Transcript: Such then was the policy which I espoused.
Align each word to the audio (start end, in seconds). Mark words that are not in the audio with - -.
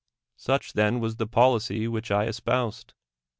Such 0.37 0.73
then 0.73 0.99
was 0.99 1.17
the 1.17 1.27
policy 1.27 1.87
which 1.87 2.09
I 2.09 2.25
espoused. 2.25 2.95